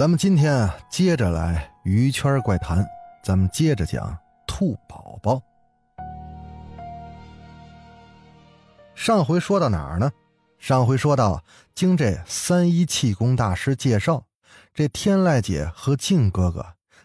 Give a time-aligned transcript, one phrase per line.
[0.00, 2.82] 咱们今天啊，接着来鱼圈怪谈，
[3.22, 5.42] 咱们接着讲兔宝宝。
[8.94, 10.10] 上回说到哪儿呢？
[10.58, 14.24] 上回说到，经这三一气功大师介绍，
[14.72, 16.64] 这天籁姐和静哥哥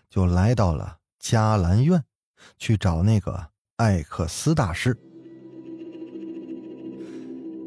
[0.10, 2.02] 就来到了迦兰院，
[2.58, 4.98] 去找那个艾克斯大师。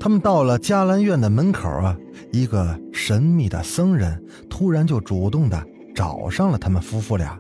[0.01, 1.95] 他们到了迦兰院的门口啊，
[2.33, 7.39] 一个神秘的僧人突然就主动的找上了他们夫妇俩，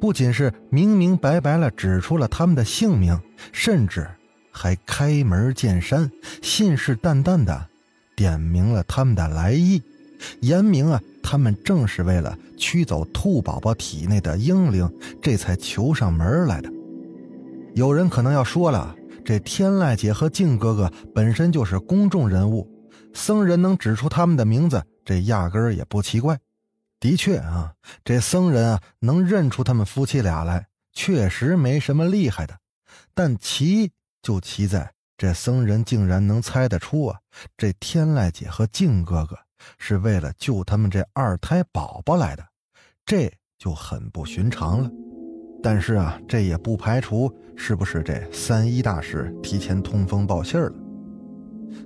[0.00, 3.18] 不仅是明明白白了指出了他们的姓名，
[3.52, 4.06] 甚至
[4.50, 6.10] 还开门见山、
[6.42, 7.66] 信誓旦旦的
[8.16, 9.82] 点明了他们的来意，
[10.40, 14.90] 言明啊，他们正是为了驱走兔宝宝体内的婴灵，
[15.22, 16.70] 这才求上门来的。
[17.74, 18.96] 有人可能要说了。
[19.22, 22.66] 这天籁姐和静哥哥本身就是公众人物，
[23.14, 26.38] 僧人能指出他们的名字，这压根儿也不奇怪。
[26.98, 27.72] 的确啊，
[28.04, 32.58] 这僧人啊能认出他们夫妻俩来，确实没什么厉害的。
[33.14, 33.90] 但奇
[34.22, 37.18] 就奇在这僧人竟然能猜得出啊，
[37.56, 39.36] 这天籁姐和静哥哥
[39.78, 42.44] 是为了救他们这二胎宝宝来的，
[43.06, 44.90] 这就很不寻常了。
[45.62, 50.72] 但是啊，这也不排除是不是这三一大师提前通风报信了。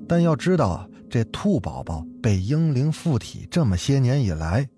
[0.08, 4.68] 但要知道，这兔宝宝被婴灵附体这么些年以来，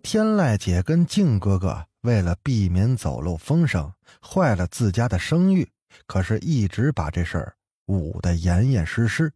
[0.00, 3.92] 天籁姐跟静哥哥为了避免走漏风声，
[4.26, 5.68] 坏了自家的声誉，
[6.06, 7.54] 可是一直把这事儿
[7.88, 9.30] 捂得严严实实，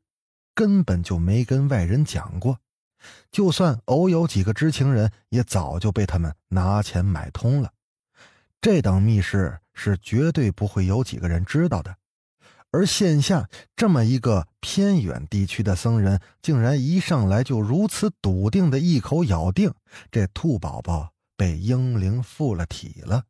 [0.55, 2.59] 根本就没跟外人讲过。
[3.31, 7.71] 就算偶有几个知情人，也早就被他们拿钱买通了。
[8.62, 11.94] 这等密事是绝对不会有几个人知道的，
[12.76, 19.72] 而线下这么一个偏远地区的僧人，竟然一上来就如此笃定的一口咬定
[20.10, 23.25] 这兔宝宝被婴灵附了体了，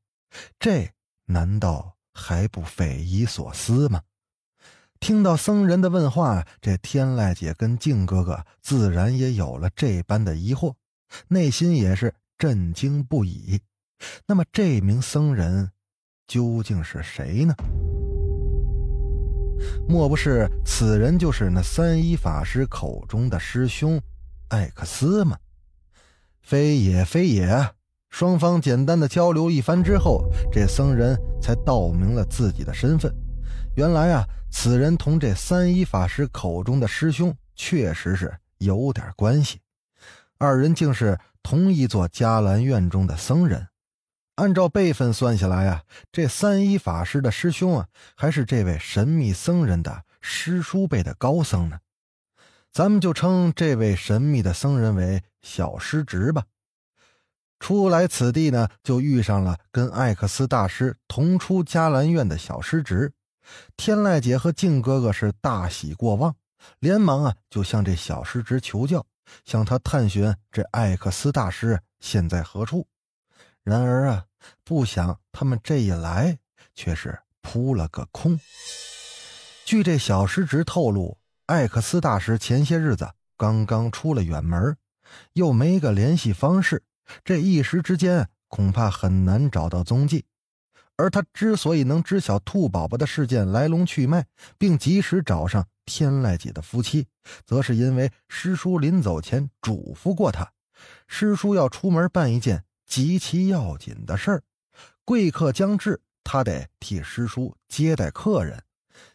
[0.58, 0.90] 这
[1.26, 4.02] 难道还不匪夷所思吗？
[4.98, 10.74] 听到僧人的问话，这天籁姐跟静哥哥自然也有了这般的疑惑，
[11.28, 13.60] 内心也是震惊不已。
[14.26, 15.70] 那么这名僧人
[16.26, 17.54] 究竟是谁呢？
[19.89, 24.00] 莫不是此人就是那三一法师口中的师兄
[24.49, 25.37] 艾克斯吗？
[26.43, 27.71] 非也非也。
[28.09, 33.12] 双方简单的交流一番之后，这僧人才道明了自己的身份。
[33.77, 39.61] 原来啊，此人同这三一法师口中的师兄确实是有点关系，
[40.38, 43.67] 二人竟是同一座迦兰院中的僧人。
[44.36, 45.82] 按照辈分算下来啊，
[46.12, 51.80] 这三一法师的师兄啊，还是这位神秘僧人的师叔辈的高僧呢。
[52.70, 56.44] 咱们就称这位神秘的僧人为小师侄吧。
[57.58, 63.14] 初来此地呢，就遇上了跟艾克斯大师同出迦兰院的小师侄。
[63.78, 66.36] 天籁姐和静哥哥是大喜过望，
[66.80, 69.06] 连忙啊就向这小师侄求教，
[69.46, 72.86] 向他探寻这艾克斯大师现在何处。
[73.66, 74.27] 然而啊，
[74.62, 76.38] 不想他们这一来，
[76.72, 78.38] 却是扑了个空。
[79.65, 84.76] 据这小师侄透露，艾克斯大师前些日子刚刚出了远门，
[85.32, 86.84] 又没个联系方式，
[87.25, 90.26] 这一时之间恐怕很难找到踪迹。
[90.94, 94.25] 而他之所以能知晓兔宝宝的事件来龙去脉，
[94.56, 97.09] 并及时找上天籁姐的夫妻，
[97.44, 100.53] 则是因为师叔临走前嘱咐过他，
[101.09, 102.62] 师叔要出门办一件。
[102.87, 104.43] 极其要紧的事儿，
[105.05, 108.62] 贵客将至，他得替师叔接待客人。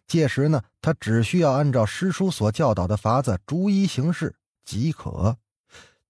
[0.06, 4.36] 届时呢，他只需要按照师叔所教导的法子逐一行事
[4.66, 5.38] 即可。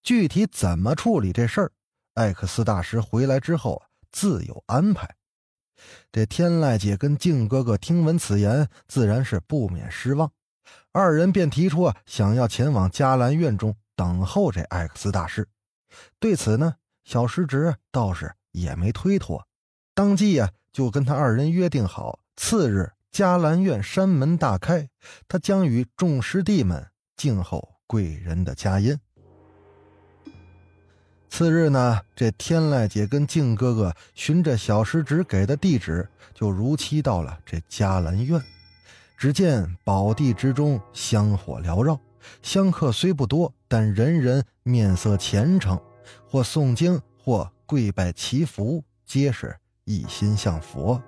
[0.01, 1.71] 具体怎么处理这事儿，
[2.15, 3.81] 艾克斯大师回来之后
[4.11, 5.15] 自有安排。
[6.11, 10.31] 这天籁姐跟静哥哥听闻此言，自然是不免失望。
[10.91, 15.47] 二人便提出啊，想要前往迦兰院中等候这艾克斯大师。
[16.19, 16.75] 对此呢。
[17.03, 19.47] 小师侄倒是也没推脱，
[19.93, 24.89] 当即呀就跟他二人约定好，次日迦兰院山门大开，
[25.27, 26.87] 他将与众师弟们
[27.17, 28.97] 静候贵人的佳音。
[31.29, 38.41] 次日呢，这天籁姐跟静哥哥循着小石子给的地址，就如期到了这嘉兰院。
[39.17, 41.99] 只见宝地之中香火缭绕，
[42.41, 45.79] 香客虽不多，但人人面色虔诚，
[46.27, 49.55] 或诵经，或跪拜祈福，皆是
[49.85, 51.01] 一心向佛。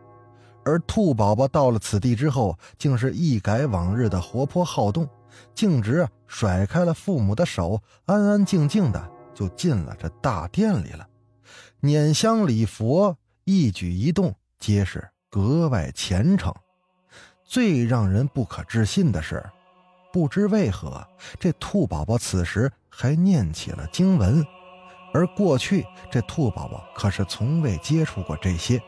[0.66, 5.08] 而兔宝宝到了此地之后，竟是一改往日的活泼好动，
[5.54, 11.06] 径直甩开了父母的手，安安静静的就进了这大殿里了，
[11.82, 16.54] 拈香礼佛，一举一动皆是格外虔诚。
[17.44, 19.44] 最让人不可置信的是，
[20.14, 21.06] 不知为何，
[21.40, 24.42] 这兔宝宝此时还念起了经文，
[25.14, 28.82] 而过去这兔宝宝可是从未接触过这些。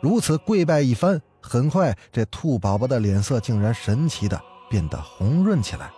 [0.00, 5.90] 如此跪拜一番，很快这兔宝宝的脸色竟然神奇的变得红润起来，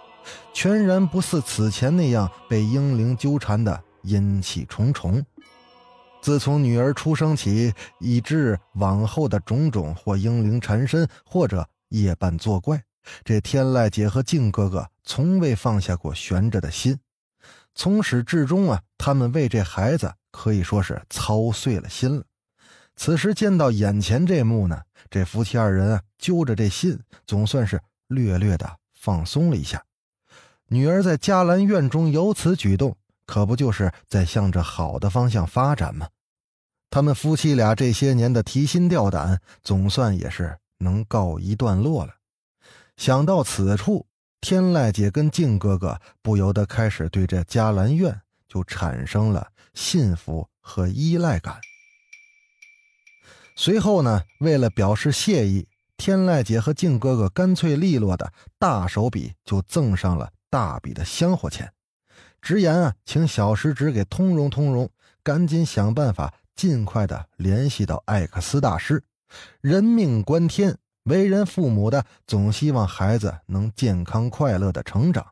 [0.52, 5.24] 全然不似此前那样被婴灵纠缠的阴气重重。
[6.20, 11.68] 自从女儿出生起，以至往后的种种或婴灵缠身，或者……
[11.92, 12.82] 夜半作怪，
[13.22, 16.98] 这天籁姐和静哥哥从未放下过悬着的心，
[17.74, 22.24] 从始至终啊，他们为这孩子可以说是操碎了心了。
[22.94, 26.96] 此时见到眼前这幕呢，这夫妻二人啊，揪着这心，
[27.26, 29.82] 总算是略略的放松了一下。
[30.68, 32.96] 女儿在嘉兰院中有此举动，
[33.26, 36.06] 可不就是在向着好的方向发展吗？
[36.88, 40.56] 他们夫妻俩这些年的提心吊胆，总算也是。
[40.78, 42.14] 能告一段落了。
[42.96, 44.06] 想到此处，
[44.40, 48.20] 天籁姐跟静哥哥不由得开始对这嘉兰院
[48.52, 51.58] 就产生了信服和依赖感。
[53.56, 55.66] 随后呢，为了表示谢意，
[55.96, 61.72] 天籁姐和静哥哥干脆利落的大手笔就赠上了大笔的香火钱，
[62.42, 64.90] 直言啊，请小石子给通融通融，
[65.22, 69.02] 赶紧想办法尽快的联系到艾克斯大师。
[69.62, 75.26] 人命关天，为人父母的总希望孩子能健康快乐的成长。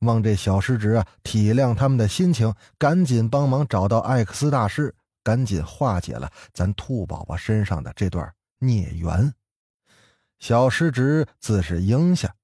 [0.00, 9.32] 望这小师侄啊体谅他们的心情，赶紧帮忙找到艾克斯大师，赶紧化解了咱兔宝宝身上的这段孽缘。
[10.38, 12.34] 小师侄自是应下。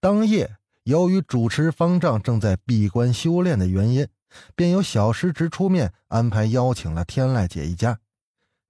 [0.00, 4.06] 当夜，由于主持方丈正在闭关修炼的原因，
[4.54, 7.98] 便由小师侄出面安排邀请了天籁姐一家。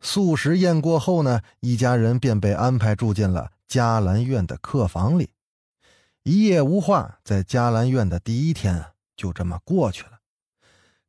[0.01, 5.31] 素食宴过后呢，一家人便被安排住进了迦兰院的客房里，
[6.29, 7.21] 一夜无话。
[7.23, 8.87] 在嘉兰院的第一天
[9.17, 10.19] 就这么过去了。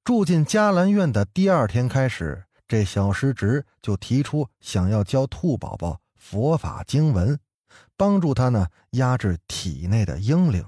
[0.04, 7.40] 住进嘉兰院的第二天开始，这小师侄就提出想要教兔宝宝佛法经文，
[7.98, 10.64] 帮助他呢压制体内的婴灵。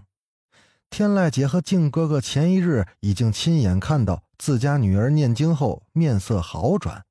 [0.90, 7.06] 天籁姐和静哥哥前一日已经亲眼看到自家女儿念经后面色好转。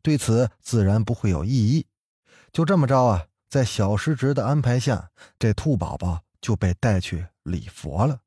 [0.00, 1.86] 对此自然不会有异议。
[2.50, 8.20] 就这么着啊，在小师侄的安排下，这兔宝宝就被带去礼佛了。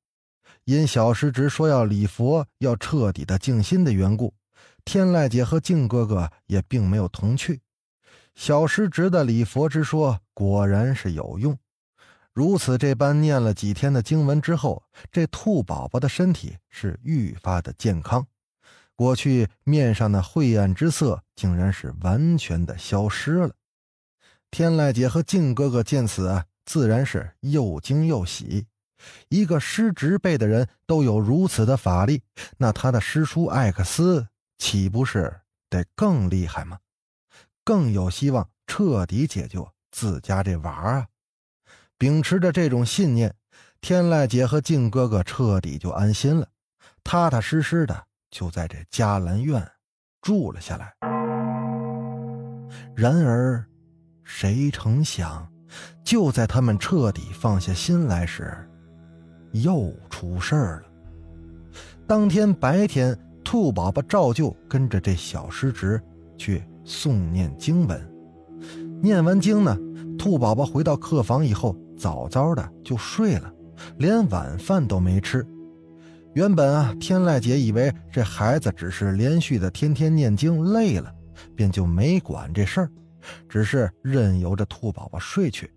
[0.66, 4.34] 因小师侄说要礼佛，要彻底的静心的缘故，
[4.86, 7.62] 天籁姐和静哥哥也并没有同去。
[8.36, 11.58] 小师侄的礼佛之说果然是有用。
[12.34, 18.26] 如此这般念了几天的经文之后，这兔宝宝的身体是愈发的健康。
[18.96, 23.52] 过去面上的晦暗之色，竟然是完全的消失了。
[24.50, 28.66] 天籁姐和静哥哥见此，自然是又惊又喜。
[29.28, 32.24] 一个师侄辈的人都有如此的法力，
[32.58, 34.26] 那他的师叔艾克斯
[34.58, 36.80] 岂不是得更厉害吗？
[37.66, 41.08] 更有希望彻底解救自家这娃啊！
[41.98, 43.36] 秉持着这种信念，
[43.82, 46.48] 天籁姐和静哥哥彻底就安心了，
[47.04, 48.06] 踏踏实实的。
[48.30, 49.70] 就在这嘉兰院
[50.22, 50.94] 住了下来。
[52.96, 53.62] 然而，
[54.24, 55.52] 谁成想，
[56.04, 58.54] 就在他们彻底放下心来时，
[59.52, 60.84] 又出事儿了。
[62.08, 66.02] 当天白天，兔宝宝照旧跟着这小师侄
[66.38, 68.00] 去诵念经文。
[69.02, 69.78] 念完经呢，
[70.18, 73.52] 兔宝宝回到客房以后，早早的就睡了，
[73.98, 75.46] 连晚饭都没吃。
[76.34, 81.14] 原本啊，天籁姐以为这孩子只是连续的天天念经累了，
[81.56, 82.92] 便就没管这事儿，
[83.50, 85.74] 只是任由着兔宝宝睡去。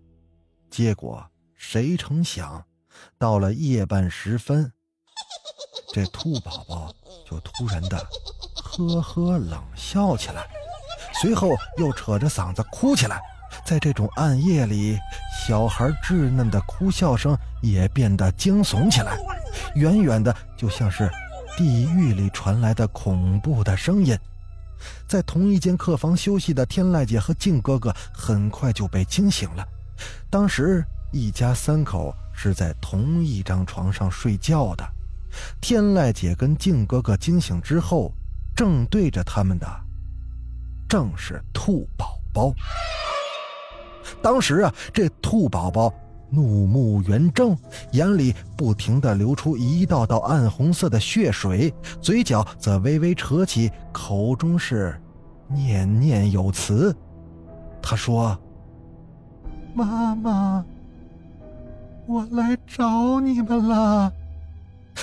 [0.69, 2.63] 结果谁成想，
[3.17, 4.71] 到了夜半时分，
[5.93, 6.93] 这兔宝宝
[7.25, 7.97] 就突然的
[8.55, 10.45] 呵呵冷笑起来，
[11.21, 13.21] 随后又扯着嗓子哭起来。
[13.65, 14.97] 在这种暗夜里，
[15.47, 19.17] 小孩稚嫩的哭笑声也变得惊悚起来。
[19.75, 21.09] 远远的，就像是
[21.57, 24.17] 地狱里传来的恐怖的声音。
[25.07, 29.65] 在同一间客房休息的天籁姐和静哥哥很快就被惊醒了。
[30.29, 34.85] 当时一家三口是在同一张床上睡觉的。
[35.59, 38.11] 天籁姐跟静哥哥惊醒之后，
[38.55, 39.67] 正对着他们的
[40.87, 42.53] 正是兔宝宝。
[44.21, 45.93] 当时啊，这兔宝宝
[46.29, 47.57] 怒目圆睁，
[47.91, 54.99] 眼里不停的流出一道道暗红色的血水，嘴角则微微扯起，口中是
[55.47, 56.95] 念念有词。
[57.81, 58.37] 他说
[59.75, 60.65] ：“妈妈，
[62.07, 64.11] 我来找你们了。”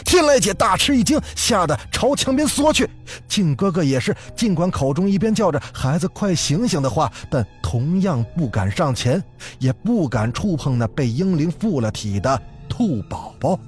[0.04, 2.88] 天籁姐大吃一惊，吓得朝墙边缩去。
[3.28, 9.22] 静哥哥也是，尽管口中一边叫着“孩子快醒醒”的话，但同样不敢上前，
[9.58, 13.58] 也不敢触碰那被婴灵附了体的兔宝宝。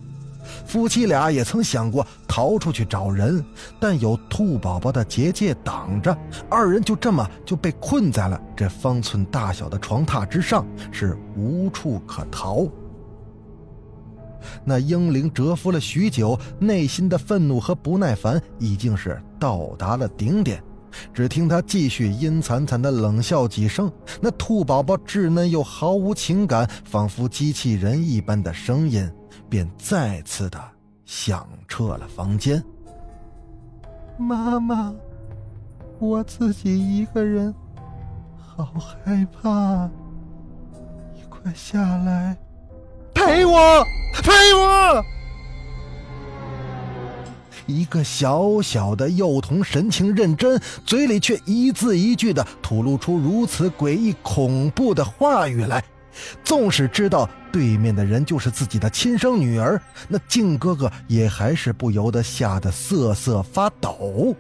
[0.67, 3.43] 夫妻俩也曾想过逃出去找人，
[3.81, 6.17] 但有兔宝宝的结界挡着，
[6.51, 12.67] 二人就这么就被困在了这方寸大小的床榻之上，是无处可逃。
[14.65, 20.63] 那婴灵蛰伏了许久，内心的愤怒和不耐烦已经是到达了顶点。
[21.13, 29.11] 只听他继续阴惨惨的冷笑几声，那兔宝宝稚嫩又毫无情感，仿佛机器人一般的声音，
[29.49, 30.61] 便再次的
[31.05, 32.63] 响彻了房间。
[34.17, 34.95] 妈妈，
[35.99, 37.53] 我自己一个人，
[38.37, 39.91] 好害怕，
[41.13, 42.37] 你快下来。
[43.15, 45.05] 陪我，陪我！
[47.67, 55.83] 一个小小的幼童神情认真，嘴里却一字一句的吐露出如此诡异恐怖的话语来。
[56.45, 64.37] 纵使知道对面的人就是自己的亲生女儿，那靖哥哥也还是不由得吓得瑟瑟发抖。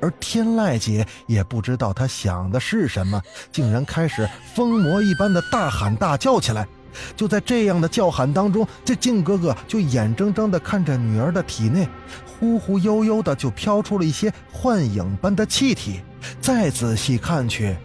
[0.00, 3.20] 而天籁姐也不知道他想的是什么，
[3.52, 6.66] 竟然开始疯魔一般的大喊大叫起来。
[7.14, 11.88] 就在这样的叫喊当中，这静哥哥就眼睁睁地看着女儿的体内，
[12.26, 16.00] 忽忽悠悠的就飘出了一些幻影般的气体。
[16.40, 17.76] 再仔细看去，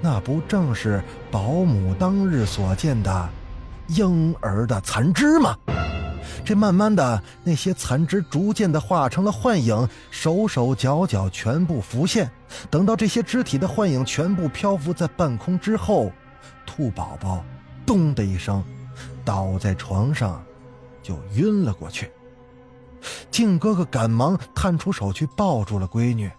[0.00, 3.28] 那不正是保姆当日所见的
[3.88, 5.56] 婴儿的残肢吗？
[6.44, 12.30] 这慢慢的，那些残肢逐渐的化成了幻影，手手脚脚全部浮现。
[12.70, 16.10] 等到这些肢体的幻影全部漂浮在半空之后，
[16.66, 17.44] 兔宝宝
[17.86, 18.62] 咚的一声
[19.24, 20.42] 倒在床上，
[21.02, 22.10] 就晕了过去。
[23.30, 26.30] 静哥哥赶忙探出手去抱住了闺女，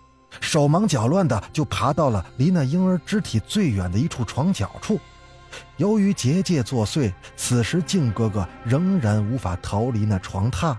[0.42, 5.00] 手忙脚乱的就爬到了离那婴儿肢体最远的一处床角处。
[5.78, 10.76] 由于结界作祟，此时靖哥哥仍然无法逃离那床榻。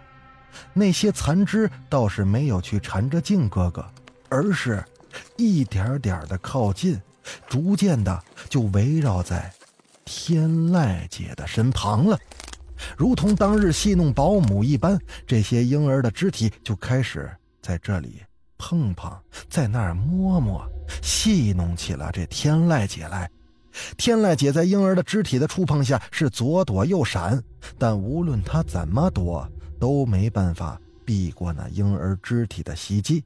[0.72, 3.84] 那些残肢倒是没有去缠着靖哥哥，
[4.28, 4.82] 而是
[5.36, 7.00] 一点点的靠近，
[7.46, 9.52] 逐渐的就围绕在
[10.04, 12.18] 天籁姐的身旁了。
[12.96, 17.30] 如同当日戏弄保姆一般，这些婴儿的肢体就开始
[17.60, 18.22] 在这里
[18.58, 19.14] 碰碰，
[19.48, 20.66] 在那儿摸摸，
[21.02, 23.28] 戏弄起了这天籁姐来。
[23.96, 27.42] 天籁姐在婴儿的肢体的触碰下是左躲右闪，
[27.78, 33.22] 但无论她怎么躲，都没办法避过那婴儿肢体的袭击。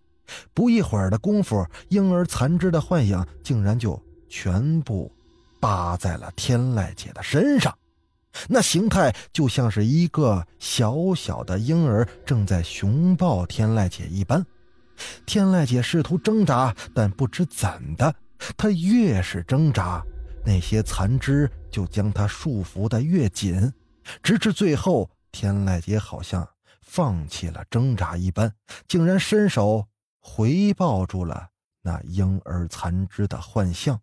[0.55, 5.11] 不一会儿的功夫，婴儿残肢的幻影竟然就全部
[5.59, 7.77] 扒在了天籁姐的身上，
[8.49, 14.45] 那形态就像是一个小小的婴儿正在熊抱天籁姐一般。
[15.27, 18.15] 天籁姐试图挣扎，但不知怎的，
[18.57, 20.01] 她越是挣扎。
[20.45, 23.73] 那些残肢就将他束缚的越紧，
[24.23, 26.49] 直至最后，天籁姐好像
[26.83, 28.53] 放弃了挣扎一般，
[28.89, 29.87] 竟然伸手
[30.21, 31.49] 回抱住了
[31.83, 34.01] 那婴儿残肢的幻象。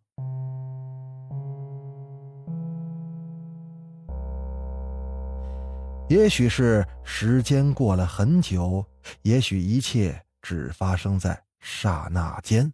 [6.09, 8.85] 也许是时间过了很久，
[9.23, 12.71] 也许一切只发生在刹那间。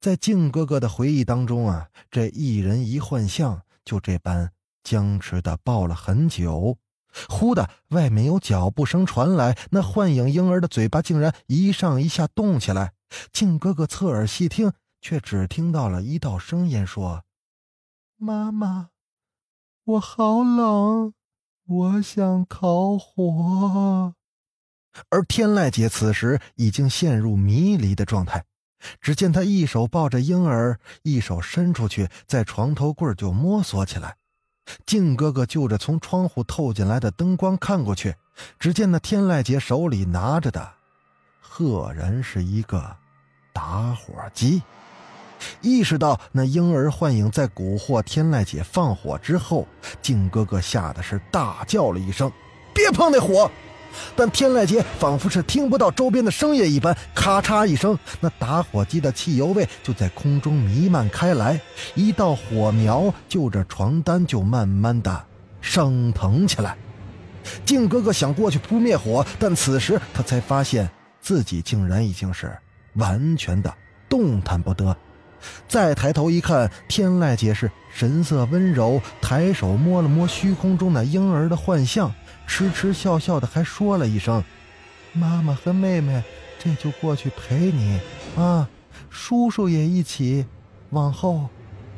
[0.00, 4.50] 在静哥哥的回忆当中啊，这一人一幻象就这般
[4.82, 6.78] 僵持的抱了很久。
[7.28, 12.92] 忽的，外面有脚步声传来，那幻影婴儿的嘴巴竟然一上一下动起来。
[13.32, 17.24] 静哥哥侧耳细听，却只听到了一道声音说
[18.18, 18.90] ：“妈妈，
[19.84, 21.14] 我好冷，
[21.66, 24.14] 我想烤火。”
[25.10, 28.44] 而天籁姐此时已经陷入迷离的状态。
[29.00, 34.16] 只见他一手抱着婴儿，一手伸出去，在床头柜就摸索起来。
[34.84, 38.14] 靖哥哥就着从窗户透进来的灯光看过去，
[38.58, 40.68] 只见那天籁姐手里拿着的，
[41.40, 42.96] 赫然是一个
[43.52, 44.62] 打火机。
[45.60, 49.68] 意识到那婴儿幻影在蛊惑天籁姐放火之后，
[50.02, 52.32] 靖哥哥吓得是大叫了一声
[52.74, 53.50] ：“别碰那火！”
[54.14, 61.60] 但天籁姐仿佛是听不到周边的声音一般，咔嚓一声，那打火机的汽油味就在空中弥漫开来，
[61.94, 65.24] 一道火苗就着床单就慢慢的
[65.60, 66.76] 升腾起来。
[67.64, 70.88] 靖哥哥想过去扑灭火，但此时他才发现
[71.20, 72.56] 自己竟然已经是
[72.94, 73.72] 完全的
[74.08, 74.96] 动弹不得。
[75.68, 82.12] 再抬头一看，天籁姐是神色温柔，抬手摸了摸虚空中那婴儿的幻象。
[82.46, 84.42] 痴痴笑笑的，还说了一声
[85.12, 86.22] ：“妈妈和妹妹，
[86.58, 88.00] 这就过去陪你
[88.36, 88.68] 啊，
[89.10, 90.46] 叔叔也一起。
[90.90, 91.48] 往后，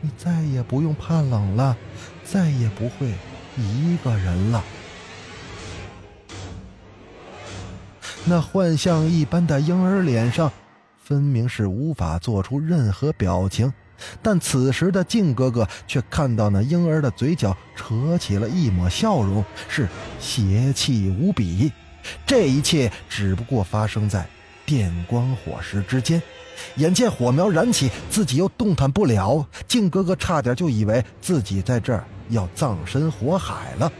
[0.00, 1.76] 你再也不用怕冷了，
[2.24, 3.12] 再也不会
[3.56, 4.64] 一个人了。”
[8.24, 10.50] 那幻象一般的婴儿脸上，
[10.98, 13.72] 分明是无法做出任何表情。
[14.22, 19.88] 但此时的靖哥哥却看到那婴儿的嘴角扯起了一抹笑容，是
[20.20, 21.72] 邪气无比。
[22.26, 24.26] 这一切只不过发生在
[24.64, 26.22] 电光火石之间。
[26.76, 33.92] 眼见火苗燃起，自己又动弹不了，靖哥哥差点就以为自己在这儿要葬身火海了，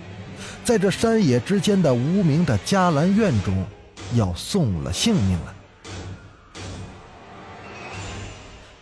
[0.64, 3.64] 在这山野之间的无名的迦兰院中，
[4.14, 5.54] 要送了性命了。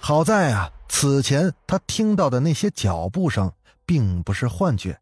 [0.01, 0.71] 好在啊。
[0.89, 3.53] 此前他听到的那些脚步声，
[3.85, 4.99] 并不是幻觉。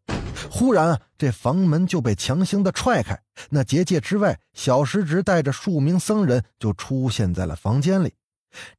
[0.51, 8.13] 忽然，这房门就被强行的踹开，那结界之外，小石直带着数名僧人就出现在了房间里。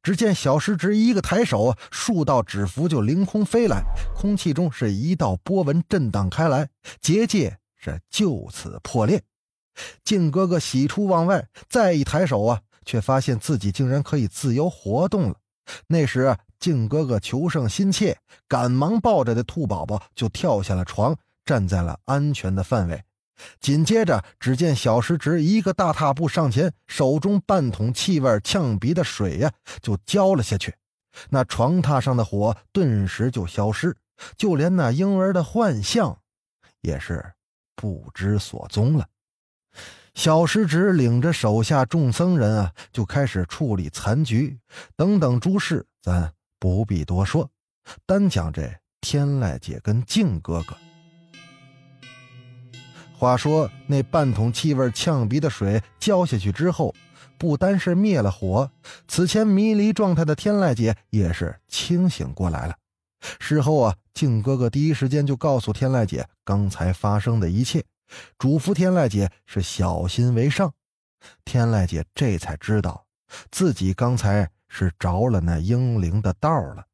[0.01, 3.83] 只见小石直一个抬手，数道纸符就凌空飞来，
[4.15, 9.21] 空气中是一道波纹震荡开来，结界是就此破裂。
[10.03, 15.35] 靖哥哥喜出望外，再一抬手啊，却发现自己竟然可以自由活动了。
[15.87, 16.35] 那时。
[16.59, 23.03] 靖哥哥求胜心切，赶忙抱着的兔宝宝就跳下了床，站在了安全的范围。
[23.59, 29.53] 紧接着，只见小石直一个大踏步上前，手中半桶气味呛鼻的水呀，
[29.83, 30.73] 就浇了下去。
[31.29, 33.95] 那床榻上的火顿时就消失，
[34.35, 36.17] 就连那婴儿的幻象，
[36.81, 37.23] 也是
[37.75, 39.07] 不知所踪了。
[40.17, 44.57] 小石直领着手下众僧人啊，就开始处理残局，
[44.95, 46.33] 等等诸事，咱。
[46.59, 47.47] 不必多说，
[48.03, 48.67] 单讲这
[48.99, 50.75] 天籁姐跟靖哥哥。
[53.15, 56.95] 话说那半桶气味呛鼻的水浇下去之后，
[57.37, 58.71] 不单是灭了火，
[59.07, 62.75] 此前迷离状态的天籁姐也是清醒过来了。
[63.39, 67.85] 事后啊，靖哥哥第一时间就告诉天籁姐刚才发生的一切，
[68.37, 70.73] 嘱咐天籁姐是小心为上。
[71.45, 73.05] 天籁姐这才知道
[73.51, 74.49] 自己刚才。
[74.69, 76.85] 是着了那英灵的道了，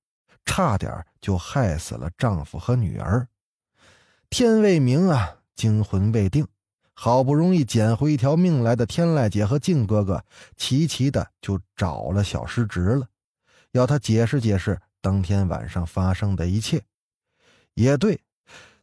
[0.46, 3.28] 差点就害死了丈夫和女儿。
[4.30, 6.48] 天未明啊，惊魂未定，
[6.94, 10.24] 好不容易捡回一条命来的天籁姐和靖哥哥，
[10.56, 13.08] 齐齐的就找了小师侄了，
[13.72, 16.84] 要他解释解释当天晚上发生的一切。
[17.74, 18.22] 也对，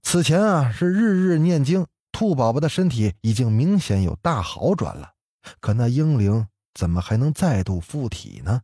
[0.03, 5.13] 此前啊是日日念经，兔宝宝的身体已经明显有大好转了，
[5.61, 8.63] 可那婴灵怎么还能再度附体呢？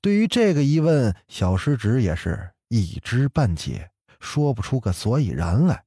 [0.00, 5.84] 对于这个疑问，小师侄也是一知半解，说不出个所以然来。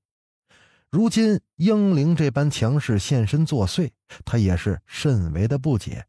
[0.91, 3.89] 如今英灵这般强势现身作祟，
[4.23, 6.05] 他也是甚为的不解。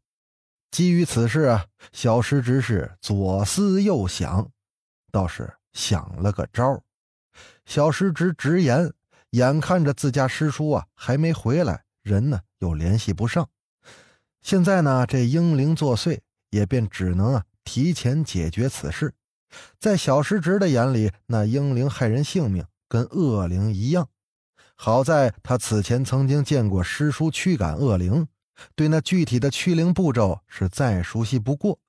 [0.69, 4.51] 基于此事啊，小师侄是左思右想，
[5.11, 6.83] 倒是想了个招
[7.65, 8.93] 小师侄直言，
[9.35, 13.49] 眼看着自家师叔啊还没回来，人呢又联系不上，
[14.41, 16.19] 现在呢这英灵作祟，
[16.51, 17.43] 也便只能啊。
[17.65, 19.13] 提前解决此事，
[19.77, 24.07] 在小师侄的眼里，那婴灵害人性命，跟恶灵一样。
[24.75, 28.27] 好在他此前曾经见过师叔驱赶恶灵，
[28.75, 31.79] 对那具体的驱灵步骤是再熟悉不过。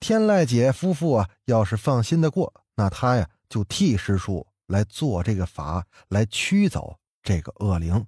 [0.00, 8.06] 天籁姐夫妇啊，要是放心的过，那他呀就替师叔来做这个法，来驱走这个恶灵。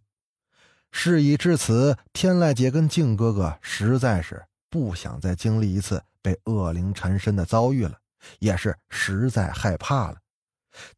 [0.90, 6.02] 事已至此，天籁姐跟靖哥哥实在是不想再经历一次。
[6.22, 7.96] 被恶灵缠身的遭遇了，
[8.40, 10.16] 也是实在害怕了。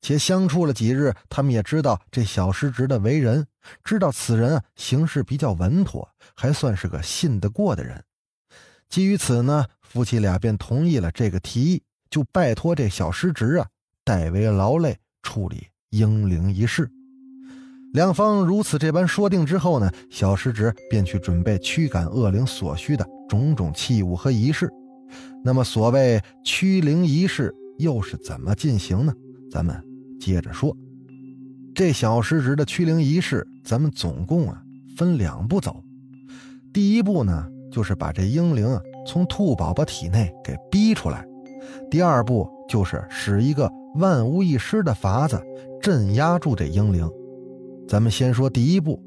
[0.00, 3.46] 且相处了几日，他们也知道这小师侄的为人，
[3.84, 8.02] 知道此人啊行事比较稳妥，还算是个信得过的人。
[8.88, 13.68] 基于此呢，夫妻俩便同意了这个提议，就拜托这小师侄啊
[14.02, 16.90] 代为劳累处理婴灵一事。
[17.92, 24.70] 两方如此这般说定之后呢，小师侄便去准备驱赶恶灵所需的种种器物和仪式。
[25.44, 29.12] 那么，所谓驱灵仪式又是怎么进行呢？
[29.50, 29.78] 咱们
[30.18, 30.74] 接着说。
[31.74, 34.62] 这小师侄的驱灵仪式，咱们总共啊
[34.96, 35.84] 分两步走。
[36.72, 41.22] 第一步呢，就是把这婴灵啊从兔宝宝体内给逼出来；
[41.90, 45.42] 第二步就是使一个万无一失的法子
[45.82, 47.08] 镇压住这婴灵。
[47.88, 49.02] 咱们先说第一步。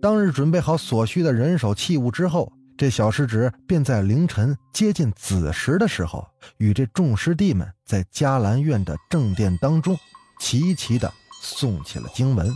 [0.00, 6.26] 当日准备好所需的人手器物之后，这小师侄便在凌晨接近子时的时候，
[6.58, 9.96] 与这众师弟们在迦兰院的正殿当中
[10.40, 11.12] 齐齐的。
[11.44, 12.48] 诵起了经文，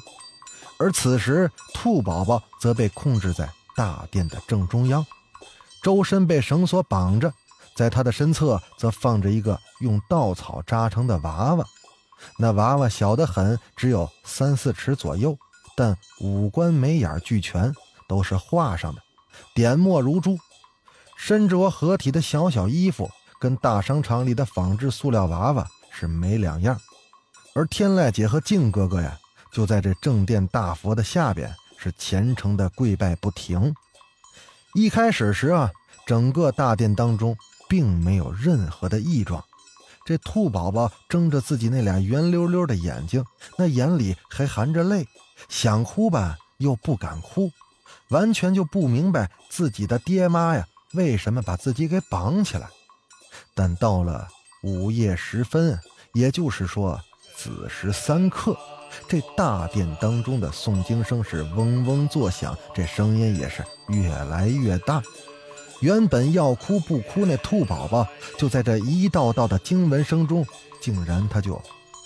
[0.78, 5.04] 而此时兔宝宝则被控制在大殿的正中央，
[5.82, 7.32] 周身被绳索绑着，
[7.76, 11.64] 在他的身侧则放着一个用稻草扎成的娃娃。
[12.38, 15.36] 那娃娃小得很，只有三四尺左右，
[15.76, 17.72] 但五官眉眼俱全，
[18.08, 19.02] 都是画上的，
[19.54, 20.38] 点墨如珠。
[21.18, 26.78] 身着合体的小小衣服，跟大商场里的仿制塑料娃娃是没两样。
[27.54, 29.18] 而天籁姐和静哥哥呀，
[29.52, 33.74] 就在这正殿大佛的下边，是虔诚的跪拜不停。
[34.74, 35.70] 一开始时啊，
[36.06, 37.36] 整个大殿当中
[37.68, 39.42] 并没有任何的异状。
[40.04, 43.24] 这兔宝宝睁着自己那俩圆溜溜的眼睛，
[43.56, 45.06] 那眼里还含着泪，
[45.48, 47.50] 想哭吧又不敢哭，
[48.10, 52.68] 完全就不明白自己的爹妈呀为什么把自己给绑起来。
[53.54, 54.28] 但到了
[54.62, 55.78] 午夜时分，
[56.14, 57.00] 也就是说。
[57.38, 58.56] 子时三刻，
[59.06, 65.02] 这大殿当中的诵经声是嗡嗡作响，这声音也是越来越大。
[65.80, 68.06] 原本要哭不哭那兔宝宝，
[68.38, 70.46] 就在这一道道的经文声中，
[70.80, 71.60] 竟然他就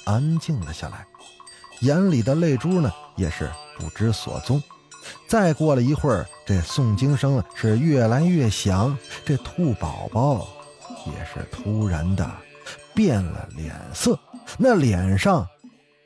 [0.05, 1.07] 安静了下来，
[1.81, 4.63] 眼里的泪珠呢也是不知所踪。
[5.27, 10.47] 再过了一会儿，这诵经声是越来越响，这兔宝宝
[11.07, 12.31] 也是突然的
[12.95, 14.19] 变了脸色。
[14.59, 15.47] 那脸上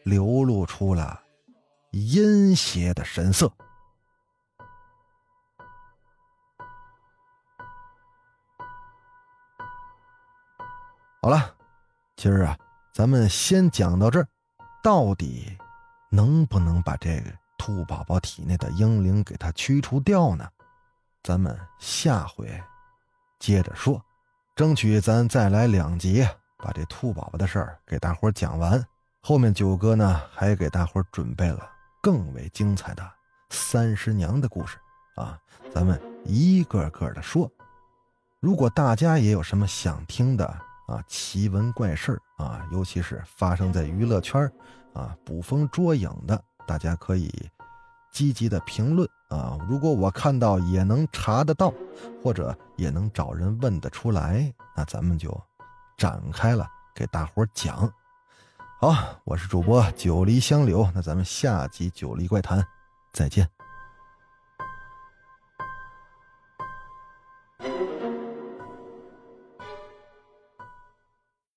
[0.05, 1.19] 流露出了
[1.91, 3.51] 阴邪的神色。
[11.25, 11.55] 好了，
[12.17, 12.55] 今儿啊，
[12.93, 14.29] 咱们先讲到这儿。
[14.83, 15.57] 到底
[16.11, 20.47] 能不能把这个兔宝宝体内的婴灵给它驱除掉呢？
[21.23, 22.47] 咱们下回
[23.39, 23.99] 接着说，
[24.55, 26.29] 争取咱再来两集。
[26.59, 28.87] 把这兔宝宝的事儿给大伙讲完，
[29.23, 31.67] 后面九哥呢还给大伙准备了
[32.03, 33.11] 更为精彩的
[33.49, 34.77] 三十娘的故事
[35.15, 35.41] 啊，
[35.73, 37.51] 咱们一个个的说。
[38.41, 40.55] 如果大家也有什么想听的
[40.87, 44.51] 啊奇闻怪事啊，尤其是发生在娱乐圈
[44.93, 47.31] 啊捕风捉影的，大家可以
[48.13, 49.59] 积极的评论啊。
[49.69, 51.73] 如果我看到也能查得到，
[52.23, 55.39] 或者也能找人问得出来，那咱们就。
[55.97, 57.89] 展开了，给大伙讲。
[58.81, 58.93] 好，
[59.23, 62.61] 我是主播九黎香柳，那咱们下集《九黎怪谈》
[63.13, 63.49] 再见。